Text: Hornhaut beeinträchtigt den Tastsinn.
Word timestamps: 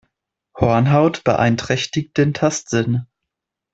Hornhaut 0.59 1.23
beeinträchtigt 1.23 2.17
den 2.17 2.33
Tastsinn. 2.33 3.05